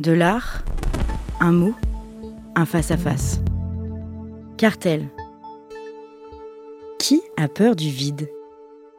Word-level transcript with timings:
De 0.00 0.12
l'art, 0.12 0.64
un 1.40 1.52
mot, 1.52 1.74
un 2.54 2.64
face-à-face. 2.64 3.42
Cartel. 4.56 5.10
Qui 6.98 7.20
a 7.36 7.48
peur 7.48 7.76
du 7.76 7.90
vide? 7.90 8.30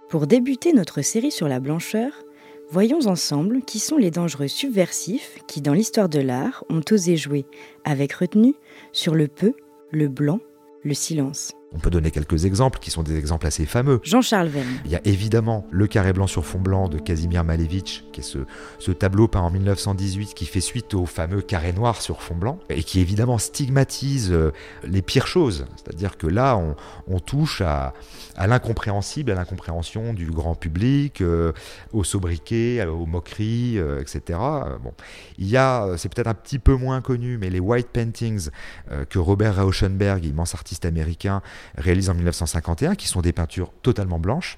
Pour 0.10 0.28
débuter 0.28 0.74
notre 0.74 1.02
série 1.02 1.32
sur 1.32 1.48
la 1.48 1.60
blancheur, 1.60 2.12
voyons 2.70 3.08
ensemble 3.08 3.64
qui 3.64 3.79
sont 3.79 3.98
les 3.98 4.12
dangereux 4.12 4.48
subversifs 4.48 5.40
qui, 5.48 5.62
dans 5.62 5.74
l'histoire 5.74 6.08
de 6.08 6.20
l'art, 6.20 6.64
ont 6.70 6.83
osé 6.92 7.18
jouer, 7.18 7.47
avec 7.83 8.13
retenue, 8.13 8.54
sur 8.92 9.15
le 9.15 9.28
peu, 9.28 9.54
le 9.90 10.08
blanc, 10.08 10.40
le 10.83 10.94
silence. 10.94 11.54
On 11.74 11.79
peut 11.79 11.90
donner 11.90 12.12
quelques 12.12 12.46
exemples 12.46 12.79
qui 12.79 12.92
sont 12.92 13.01
des 13.01 13.17
exemples 13.17 13.47
assez 13.47 13.65
fameux. 13.65 14.01
Jean-Charles 14.03 14.49
Verne. 14.49 14.67
Il 14.83 14.92
y 14.92 14.96
a 14.96 15.01
évidemment 15.06 15.65
le 15.71 15.88
carré 15.88 16.12
blanc 16.12 16.27
sur 16.27 16.45
fond 16.45 16.59
blanc 16.59 16.90
de 16.90 16.99
Casimir 16.99 17.45
Malevich, 17.45 18.03
qui 18.12 18.20
est 18.20 18.23
ce, 18.23 18.40
ce, 18.77 18.91
tableau 18.91 19.27
peint 19.30 19.40
en 19.40 19.52
1918 19.52 20.34
qui 20.34 20.45
fait 20.45 20.59
suite 20.59 20.94
au 20.94 21.05
fameux 21.05 21.41
carré 21.41 21.71
noir 21.71 22.02
sur 22.02 22.21
fond 22.21 22.35
blanc 22.35 22.59
et 22.70 22.84
qui 22.84 22.99
évidemment 22.99 23.38
stigmatise 23.38 24.31
euh, 24.31 24.52
les 24.84 25.02
pires 25.02 25.27
choses. 25.27 25.66
C'est-à-dire 25.77 26.17
que 26.17 26.27
là, 26.27 26.57
on, 26.57 26.75
on 27.07 27.20
touche 27.20 27.61
à, 27.61 27.94
à 28.35 28.47
l'incompréhensible, 28.47 29.31
à 29.31 29.35
l'incompréhension 29.35 30.13
du 30.13 30.31
grand 30.31 30.55
public, 30.55 31.22
euh, 31.22 31.52
au 31.91 32.03
sobriquet, 32.03 32.83
aux 32.85 33.05
moqueries, 33.05 33.77
euh, 33.77 34.02
etc. 34.02 34.39
Bon. 34.83 34.94
Il 35.38 35.47
y 35.47 35.58
a, 35.58 35.95
c'est 35.97 36.09
peut-être 36.13 36.27
un 36.27 36.33
petit 36.33 36.59
peu 36.59 36.75
moins 36.75 37.02
connu, 37.02 37.38
mais 37.38 37.49
les 37.49 37.59
white 37.59 37.89
paintings 37.89 38.49
euh, 38.91 39.05
que 39.05 39.19
Robert 39.19 39.63
Rauschenberg, 39.63 40.25
immense 40.25 40.53
artiste 40.53 40.85
américain, 40.85 41.41
réalise 41.77 42.09
en 42.09 42.13
1951, 42.13 42.95
qui 42.95 43.07
sont 43.07 43.21
des 43.21 43.33
peintures 43.33 43.71
totalement 43.81 44.19
blanches. 44.19 44.57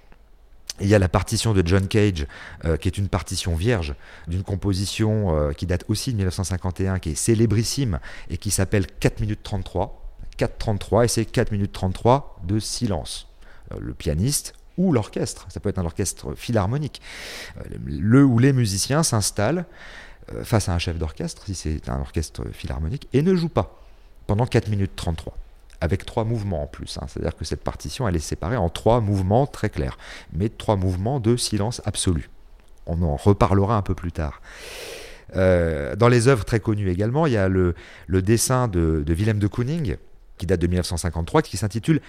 il 0.80 0.88
y 0.88 0.96
a 0.96 1.00
la 1.00 1.10
partition 1.10 1.54
de 1.54 1.66
John 1.66 1.88
Cage, 1.88 2.26
euh, 2.66 2.78
qui 2.78 2.88
est 2.88 2.98
une 2.98 3.08
partition 3.08 3.56
vierge 3.56 3.96
d'une 4.28 4.44
composition 4.44 5.36
euh, 5.36 5.52
qui 5.52 5.66
date 5.66 5.86
aussi 5.88 6.12
de 6.12 6.18
1951, 6.18 7.00
qui 7.00 7.12
est 7.12 7.16
célébrissime 7.16 8.00
et 8.30 8.38
qui 8.38 8.52
s'appelle 8.52 8.88
4 8.88 9.20
minutes 9.20 9.44
33. 9.44 10.00
4.33 10.38 11.06
et 11.06 11.08
c'est 11.08 11.26
4 11.26 11.52
minutes 11.52 11.74
33 11.74 12.40
de 12.44 12.60
silence. 12.60 13.28
Euh, 13.72 13.78
le 13.80 13.94
pianiste 13.94 14.54
ou 14.78 14.92
l'orchestre, 14.92 15.46
ça 15.50 15.60
peut 15.60 15.70
être 15.70 15.78
un 15.78 15.86
orchestre 15.86 16.34
philharmonique, 16.34 17.00
le 17.86 18.24
ou 18.24 18.40
les 18.40 18.54
musiciens 18.54 19.04
s'installent 19.04 19.66
face 20.42 20.68
à 20.68 20.74
un 20.74 20.80
chef 20.80 20.98
d'orchestre, 20.98 21.44
si 21.46 21.54
c'est 21.54 21.90
un 21.90 22.00
orchestre 22.00 22.46
philharmonique, 22.52 23.08
et 23.14 23.22
ne 23.22 23.36
jouent 23.36 23.50
pas 23.50 23.80
pendant 24.26 24.48
4 24.48 24.70
minutes 24.70 24.96
33 24.96 25.38
avec 25.84 26.06
trois 26.06 26.24
mouvements 26.24 26.64
en 26.64 26.68
plus. 26.68 26.98
Hein. 26.98 27.08
C'est-à-dire 27.10 27.36
que 27.36 27.44
cette 27.44 27.62
partition, 27.62 28.08
elle 28.08 28.16
est 28.16 28.20
séparée 28.20 28.56
en 28.56 28.70
trois 28.70 29.02
mouvements 29.02 29.46
très 29.46 29.70
clairs, 29.70 29.98
mais 30.32 30.48
trois 30.48 30.78
mouvements 30.78 31.20
de 31.20 31.36
silence 31.36 31.82
absolu. 31.84 32.30
On 32.86 33.02
en 33.02 33.18
reparlera 33.18 33.76
un 33.76 33.82
peu 33.82 33.94
plus 33.94 34.14
tard. 34.14 34.42
Euh, 35.36 35.98
dans 35.98 36.08
les 36.08 36.30
œuvres 36.30 36.46
très 36.46 36.62
connues 36.62 36.90
également, 36.90 37.26
il 37.28 37.34
y 37.34 37.38
a 37.38 37.50
le, 37.50 37.76
dessin 38.10 38.70
de, 38.70 39.04
de, 39.06 39.14
Willem 39.14 39.40
de 39.40 39.48
Kooning, 39.48 39.98
qui 40.38 40.46
date 40.46 40.62
de 40.62 40.68
1953, 40.68 41.42
qui 41.42 41.58
s'intitule 41.58 42.00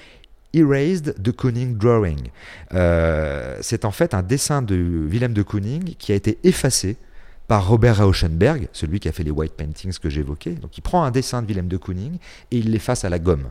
Erased 0.53 1.16
de 1.19 1.31
Kooning 1.33 1.77
Drawing. 1.77 2.28
Euh, 2.75 3.59
C'est 3.61 3.84
en 3.84 3.91
fait 3.91 4.14
un 4.14 4.22
dessin 4.22 4.62
de 4.62 4.77
Willem 4.77 5.33
de 5.33 5.42
Kooning 5.42 5.97
qui 5.97 6.12
a 6.12 6.14
été 6.14 6.38
effacé 6.44 6.97
par 7.48 7.66
Robert 7.66 7.98
Rauschenberg, 7.98 8.69
celui 8.72 9.00
qui 9.00 9.09
a 9.09 9.12
fait 9.12 9.25
les 9.25 9.33
white 9.33 9.55
paintings 9.55 9.98
que 9.98 10.09
j'évoquais. 10.09 10.53
Donc 10.53 10.78
il 10.78 10.81
prend 10.81 11.03
un 11.03 11.11
dessin 11.11 11.42
de 11.42 11.48
Willem 11.48 11.66
de 11.66 11.77
Kooning 11.77 12.19
et 12.53 12.59
il 12.59 12.70
l'efface 12.70 13.05
à 13.05 13.09
la 13.09 13.19
gomme. 13.19 13.48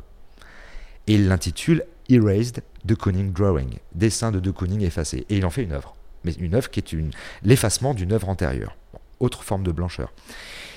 Et 1.07 1.15
il 1.15 1.27
l'intitule 1.27 1.83
Erased 2.09 2.63
de 2.85 2.95
Kooning 2.95 3.31
Drawing, 3.31 3.77
dessin 3.95 4.31
de 4.31 4.39
de 4.39 4.51
Kooning 4.51 4.81
effacé. 4.81 5.25
Et 5.29 5.37
il 5.37 5.45
en 5.45 5.49
fait 5.49 5.63
une 5.63 5.73
œuvre, 5.73 5.95
mais 6.23 6.33
une 6.33 6.55
œuvre 6.55 6.69
qui 6.69 6.79
est 6.79 6.95
l'effacement 7.43 7.93
d'une 7.93 8.13
œuvre 8.13 8.29
antérieure. 8.29 8.75
Autre 9.19 9.43
forme 9.43 9.63
de 9.63 9.71
blancheur. 9.71 10.11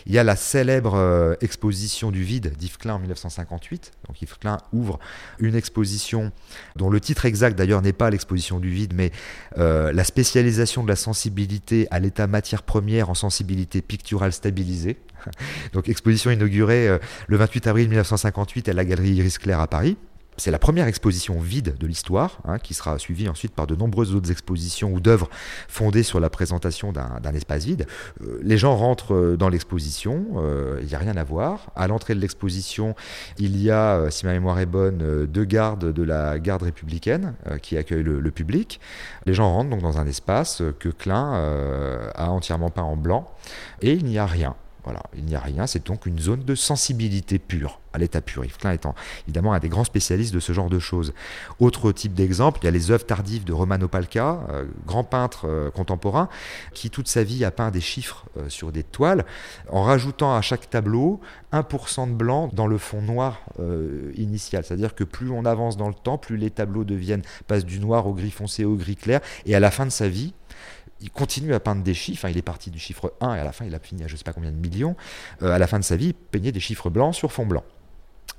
Il 0.07 0.15
y 0.15 0.19
a 0.19 0.25
la 0.25 0.37
célèbre 0.37 0.95
euh, 0.95 1.35
exposition 1.41 2.13
du 2.13 2.23
vide 2.23 2.53
d'Yves 2.57 2.79
Klein 2.79 2.95
en 2.95 2.99
1958. 3.01 3.91
Donc 4.07 4.23
Yves 4.23 4.39
Klein 4.39 4.59
ouvre 4.73 5.01
une 5.41 5.57
exposition 5.57 6.31
dont 6.77 6.91
le 6.91 7.01
titre 7.01 7.25
exact 7.27 7.59
d'ailleurs 7.59 7.83
n'est 7.83 7.93
pas 7.93 8.09
l'exposition 8.09 8.61
du 8.61 8.71
vide, 8.71 8.93
mais 8.95 9.11
euh, 9.59 9.93
la 9.93 10.05
spécialisation 10.05 10.85
de 10.85 10.89
la 10.89 10.97
sensibilité 10.97 11.89
à 11.91 11.99
l'état 11.99 12.29
matière 12.29 12.63
première 12.63 13.11
en 13.11 13.15
sensibilité 13.15 13.83
picturale 13.83 14.33
stabilisée. 14.33 14.97
Donc 15.73 15.89
exposition 15.89 16.31
inaugurée 16.31 16.89
euh, 16.89 16.99
le 17.27 17.37
28 17.37 17.67
avril 17.67 17.89
1958 17.89 18.69
à 18.69 18.75
la 18.75 18.85
galerie 18.85 19.15
Iris 19.15 19.39
Clair 19.39 19.59
à 19.59 19.67
Paris. 19.67 19.97
C'est 20.37 20.51
la 20.51 20.59
première 20.59 20.87
exposition 20.87 21.39
vide 21.41 21.77
de 21.79 21.87
l'histoire, 21.87 22.41
hein, 22.45 22.59
qui 22.59 22.75
sera 22.75 22.99
suivie 22.99 23.29
ensuite 23.29 23.55
par 23.55 23.67
de 23.67 23.75
nombreuses 23.75 24.15
autres 24.15 24.31
expositions 24.31 24.93
ou 24.93 25.01
d'œuvres 25.01 25.31
fondées 25.69 26.03
sur 26.03 26.21
la 26.21 26.31
présentation 26.31 26.93
d'un 26.93 27.33
espace 27.35 27.65
vide. 27.65 27.87
Euh, 28.23 28.39
les 28.43 28.59
gens 28.59 28.77
rentrent 28.77 29.15
euh, 29.15 29.37
dans 29.37 29.49
l'exposition, 29.49 30.27
euh, 30.37 30.79
il 30.83 30.89
n'y 30.89 30.95
a 30.95 30.99
rien 30.99 31.17
à 31.17 31.25
voir. 31.25 31.71
À 31.75 31.89
l'entrée 31.89 32.15
de 32.15 32.21
l'exposition, 32.21 32.95
il 33.39 33.61
y 33.61 33.71
a, 33.71 33.97
euh, 33.97 34.11
si 34.11 34.27
ma 34.27 34.33
mémoire 34.33 34.59
est 34.59 34.67
bonne, 34.67 35.01
euh, 35.03 35.27
deux 35.27 35.45
gardes 35.45 35.93
de 35.93 36.03
la 36.03 36.39
garde 36.39 36.63
républicaine 36.63 37.35
euh, 37.47 37.59
qui 37.59 37.77
accueillent 37.77 38.03
le, 38.03 38.21
le, 38.21 38.31
public. 38.31 38.81
Les 39.25 39.33
gens 39.33 39.51
rentrent 39.51 39.71
donc 39.71 39.81
dans 39.81 39.99
un 39.99 40.07
espace 40.07 40.63
que 40.79 40.91
Klein 40.91 41.33
a 42.15 42.31
entièrement 42.31 42.69
peint 42.69 42.83
en 42.83 42.97
blanc 42.97 43.31
et 43.81 43.93
il 43.93 44.05
n'y 44.05 44.19
a 44.19 44.27
rien. 44.27 44.55
Voilà, 44.87 45.03
il 45.17 45.25
n'y 45.25 45.35
a 45.35 45.41
rien, 45.41 45.67
c'est 45.67 45.85
donc 45.85 46.07
une 46.07 46.21
zone 46.21 46.45
de 46.45 46.55
sensibilité 46.55 47.41
pure, 47.41 47.81
à 47.93 47.99
l'état 47.99 48.21
pur. 48.21 48.45
Yves 48.45 48.57
Klein 48.57 48.71
étant 48.71 48.95
évidemment 49.27 49.53
un 49.53 49.59
des 49.59 49.69
grands 49.69 49.83
spécialistes 49.83 50.33
de 50.33 50.39
ce 50.39 50.53
genre 50.53 50.71
de 50.71 50.79
choses. 50.79 51.13
Autre 51.59 51.91
type 51.91 52.15
d'exemple, 52.15 52.61
il 52.63 52.67
y 52.67 52.69
a 52.69 52.71
les 52.71 52.93
œuvres 52.93 53.05
tardives 53.05 53.43
de 53.43 53.53
Romano 53.53 53.89
Palca, 53.89 54.47
euh, 54.49 54.65
grand 54.87 55.03
peintre 55.03 55.49
euh, 55.49 55.73
contemporain, 55.73 56.29
qui 56.73 56.89
toute 56.89 57.09
sa 57.09 57.25
vie 57.25 57.45
a 57.45 57.51
peint 57.51 57.73
des 57.73 57.81
chiffres 57.81 58.27
euh, 58.39 58.49
sur 58.49 58.71
des 58.71 58.85
toiles, 58.85 59.25
en 59.73 59.83
rajoutant 59.83 60.37
à 60.37 60.41
chaque 60.41 60.71
tableau 60.71 61.21
1% 61.53 62.09
de 62.09 62.15
blanc 62.15 62.49
dans 62.53 62.69
le 62.69 62.79
fond 62.79 63.03
noir 63.03 63.41
initial. 64.15 64.65
C'est-à-dire 64.65 64.95
que 64.95 65.03
plus 65.03 65.31
on 65.31 65.45
avance 65.47 65.77
dans 65.77 65.89
le 65.89 65.95
temps, 65.95 66.17
plus 66.17 66.37
les 66.37 66.51
tableaux 66.51 66.85
deviennent, 66.85 67.23
passent 67.49 67.65
du 67.65 67.81
noir 67.81 68.07
au 68.07 68.13
gris 68.13 68.31
foncé 68.31 68.65
au 68.65 68.77
gris 68.77 68.95
clair, 68.95 69.21
et 69.47 69.57
à 69.57 69.61
la 69.61 69.73
fin 69.73 69.85
de 69.85 69.91
sa 69.91 70.09
vie, 70.09 70.33
il 71.01 71.11
continue 71.11 71.55
à 71.55 71.61
peindre 71.61 71.83
des 71.83 71.95
chiffres. 71.95 72.25
Enfin, 72.25 72.31
il 72.31 72.39
est 72.39 72.43
parti 72.43 72.71
du 72.71 72.79
chiffre 72.79 73.15
1 73.21 73.35
et 73.35 73.41
à 73.41 73.45
la 73.45 73.53
fin, 73.53 73.65
il 73.65 73.75
a 73.75 73.79
fini 73.79 74.05
à 74.05 74.07
je 74.07 74.15
ne 74.15 74.19
sais 74.19 74.25
pas 74.25 74.33
combien 74.33 74.51
de 74.51 74.57
millions. 74.57 74.97
Euh, 75.43 75.51
à 75.51 75.59
la 75.59 75.67
fin 75.67 75.79
de 75.79 75.85
sa 75.85 75.97
vie, 75.97 76.09
il 76.09 76.15
peignait 76.15 76.53
des 76.53 76.61
chiffres 76.61 76.91
blancs 76.91 77.15
sur 77.15 77.33
fond 77.33 77.47
blanc. 77.47 77.65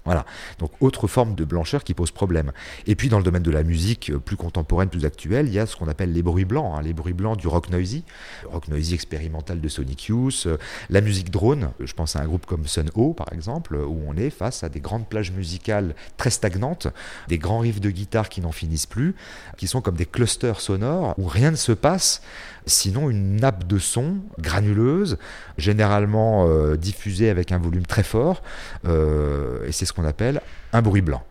Voilà, 0.08 0.26
donc 0.60 0.72
autre 0.80 1.06
forme 1.08 1.36
de 1.36 1.44
blancheur 1.44 1.84
qui 1.84 1.94
pose 1.94 2.12
problème. 2.12 2.54
Et 2.86 2.96
puis 2.96 3.10
dans 3.10 3.18
le 3.18 3.26
domaine 3.26 3.44
de 3.44 3.52
la 3.52 3.64
musique 3.64 4.10
euh, 4.10 4.20
plus 4.20 4.38
contemporaine, 4.38 4.88
plus 4.88 5.04
actuelle, 5.04 5.48
il 5.48 5.54
y 5.54 5.60
a 5.60 5.66
ce 5.66 5.76
qu'on 5.76 5.90
appelle 5.90 6.14
les 6.14 6.24
bruits 6.24 6.46
blancs, 6.46 6.76
hein, 6.78 6.82
les 6.82 6.94
bruits 6.94 7.12
blancs 7.12 7.38
du 7.38 7.50
rock 7.50 7.70
noisy, 7.70 8.06
rock 8.46 8.70
noisy 8.70 8.94
expérimental 8.94 9.60
de 9.60 9.68
Sonic 9.68 10.06
Youth, 10.06 10.44
euh, 10.46 10.56
la 10.90 11.02
musique 11.02 11.30
drone, 11.30 11.72
je 11.82 11.92
pense 11.92 12.16
à 12.16 12.22
un 12.22 12.26
groupe 12.26 12.46
comme 12.46 12.68
Sun 12.68 12.90
Ho 12.96 13.14
par 13.14 13.34
exemple, 13.34 13.76
où 13.76 14.02
on 14.08 14.16
est 14.16 14.30
face 14.30 14.64
à 14.64 14.70
des 14.70 14.80
grandes 14.80 15.10
plages 15.10 15.34
musicales 15.34 15.94
très 16.16 16.30
stagnantes, 16.30 16.88
des 17.28 17.38
grands 17.38 17.60
riffs 17.60 17.82
de 17.82 17.90
guitare 17.90 18.30
qui 18.30 18.40
n'en 18.40 18.54
finissent 18.54 18.86
plus, 18.86 19.14
qui 19.58 19.68
sont 19.68 19.82
comme 19.82 19.98
des 19.98 20.06
clusters 20.06 20.62
sonores 20.62 21.16
où 21.18 21.26
rien 21.28 21.52
ne 21.52 21.58
se 21.58 21.74
passe 21.74 22.22
sinon 22.68 23.10
une 23.10 23.38
nappe 23.38 23.66
de 23.66 23.80
son 23.80 24.18
granuleuse, 24.40 25.18
généralement 25.58 26.48
euh, 26.48 26.76
diffusée 26.76 27.30
avec 27.30 27.52
un 27.52 27.58
volume 27.58 27.86
très 27.86 28.04
fort, 28.04 28.44
euh, 28.86 29.66
et 29.66 29.72
c'est 29.72 29.86
ce 29.86 29.94
qu'on 29.98 30.06
appelle 30.06 30.42
un 30.74 30.82
bruit 30.82 31.02
blanc. 31.02 31.24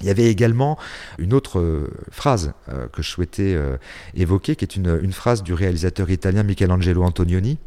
Il 0.00 0.06
y 0.06 0.10
avait 0.10 0.26
également 0.26 0.78
une 1.18 1.32
autre 1.32 1.58
euh, 1.58 1.90
phrase 2.10 2.52
euh, 2.68 2.86
que 2.88 3.02
je 3.02 3.10
souhaitais 3.10 3.54
euh, 3.54 3.78
évoquer, 4.14 4.54
qui 4.54 4.64
est 4.64 4.76
une, 4.76 5.12
phrase 5.12 5.42
du 5.42 5.54
réalisateur 5.54 6.10
italien 6.10 6.42
Michelangelo 6.42 7.02
Antonioni, 7.02 7.58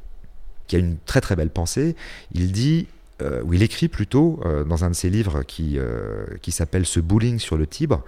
qui 0.67 0.75
a 0.75 0.79
une 0.79 0.97
très 1.05 1.21
très 1.21 1.35
belle 1.35 1.49
pensée. 1.49 1.95
Il 2.31 2.51
dit, 2.51 2.87
ou 3.43 3.53
il 3.53 3.63
écrit 3.63 3.89
plutôt, 3.89 4.41
dans 4.69 4.85
un 4.85 4.91
de 4.91 4.95
ses 4.95 5.09
livres 5.09 5.43
qui, 5.43 5.77
qui 6.41 6.51
s'appelle 6.51 6.85
Ce 6.85 7.01
bowling 7.01 7.37
sur 7.37 7.57
le 7.57 7.67
Tibre, 7.67 8.05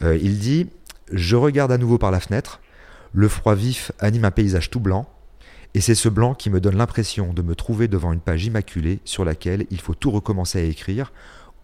il 0.00 0.38
dit 0.40 0.66
Je 1.12 1.36
regarde 1.36 1.70
à 1.70 1.78
nouveau 1.78 1.96
par 1.96 2.10
la 2.10 2.18
fenêtre, 2.18 2.60
le 3.12 3.28
froid 3.28 3.54
vif 3.54 3.92
anime 4.00 4.24
un 4.24 4.32
paysage 4.32 4.70
tout 4.70 4.80
blanc, 4.80 5.06
et 5.74 5.80
c'est 5.80 5.94
ce 5.94 6.08
blanc 6.08 6.34
qui 6.34 6.50
me 6.50 6.60
donne 6.60 6.76
l'impression 6.76 7.32
de 7.32 7.42
me 7.42 7.54
trouver 7.54 7.86
devant 7.86 8.12
une 8.12 8.20
page 8.20 8.46
immaculée 8.46 8.98
sur 9.04 9.24
laquelle 9.24 9.66
il 9.70 9.80
faut 9.80 9.94
tout 9.94 10.10
recommencer 10.10 10.58
à 10.58 10.62
écrire, 10.62 11.12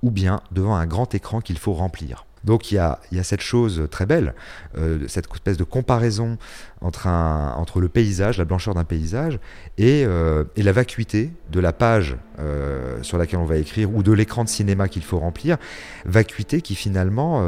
ou 0.05 0.11
bien 0.11 0.43
devant 0.53 0.77
un 0.77 0.87
grand 0.87 1.15
écran 1.15 1.41
qu'il 1.41 1.59
faut 1.59 1.73
remplir. 1.73 2.27
Donc 2.45 2.71
il 2.71 2.75
y 2.75 2.79
a, 2.79 3.01
il 3.11 3.17
y 3.17 3.21
a 3.21 3.25
cette 3.25 3.41
chose 3.41 3.89
très 3.91 4.05
belle, 4.05 4.35
euh, 4.77 5.09
cette 5.09 5.27
espèce 5.33 5.57
de 5.57 5.65
comparaison 5.65 6.37
entre, 6.83 7.07
un, 7.07 7.55
entre 7.57 7.81
le 7.81 7.89
paysage, 7.89 8.37
la 8.37 8.45
blancheur 8.45 8.75
d'un 8.75 8.85
paysage, 8.85 9.39
et, 9.79 10.05
euh, 10.05 10.45
et, 10.55 10.63
la 10.63 10.73
vacuité 10.73 11.33
de 11.51 11.59
la 11.59 11.73
page 11.73 12.19
euh, 12.39 13.03
sur 13.03 13.17
laquelle 13.17 13.39
on 13.39 13.47
va 13.47 13.57
écrire, 13.57 13.91
ou 13.95 14.03
de 14.03 14.13
l'écran 14.13 14.45
de 14.45 14.51
cinéma 14.51 14.89
qu'il 14.89 15.03
faut 15.03 15.19
remplir, 15.19 15.57
vacuité 16.05 16.61
qui 16.61 16.75
finalement 16.75 17.43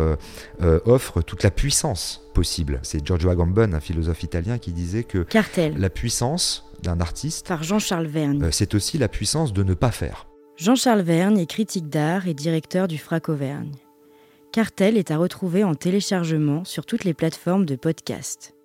offre 0.87 1.21
toute 1.21 1.43
la 1.43 1.51
puissance 1.51 2.23
possible. 2.33 2.81
C'est 2.83 3.05
Giorgio 3.07 3.29
Agamben, 3.29 3.75
un 3.75 3.81
philosophe 3.81 4.23
italien, 4.23 4.57
qui 4.57 4.73
disait 4.73 5.05
que 5.05 5.19
Cartel. 5.19 5.75
la 5.77 5.91
puissance 5.91 6.65
d'un 6.83 7.01
artiste, 7.01 7.49
par 7.49 7.63
Jean-Charles 7.63 8.07
Verne, 8.07 8.49
c'est 8.51 8.75
aussi 8.75 8.97
la 8.97 9.09
puissance 9.09 9.53
de 9.53 9.63
ne 9.63 9.75
pas 9.75 9.91
faire. 9.91 10.27
Jean-Charles 10.57 11.03
Verne 11.03 11.37
est 11.37 11.47
critique 11.47 11.91
d'art 11.91 12.27
et 12.27 12.33
directeur 12.33 12.89
du 12.89 12.97
FRAC 12.97 13.29
Auvergne. 13.29 13.75
Cartel 14.53 14.97
est 14.97 15.11
à 15.11 15.19
retrouver 15.19 15.65
en 15.65 15.75
téléchargement 15.75 16.65
sur 16.65 16.87
toutes 16.87 17.05
les 17.05 17.13
plateformes 17.13 17.67
de 17.67 17.77
podcast. 17.77 18.56